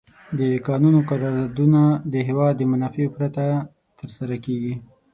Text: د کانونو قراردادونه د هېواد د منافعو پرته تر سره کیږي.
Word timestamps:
د 0.39 0.41
کانونو 0.67 0.99
قراردادونه 1.09 1.81
د 2.13 2.15
هېواد 2.27 2.53
د 2.57 2.61
منافعو 2.71 3.13
پرته 3.15 3.43
تر 3.99 4.09
سره 4.17 4.35
کیږي. 4.45 4.73